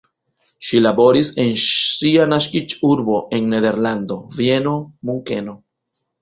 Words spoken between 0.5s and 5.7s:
Ŝi laboris en sia naskiĝurbo, en Nederlando, Vieno, Munkeno.